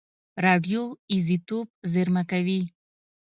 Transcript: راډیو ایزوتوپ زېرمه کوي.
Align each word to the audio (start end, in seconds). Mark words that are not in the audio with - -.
راډیو 0.45 0.81
ایزوتوپ 1.11 1.67
زېرمه 1.91 2.23
کوي. 2.31 2.61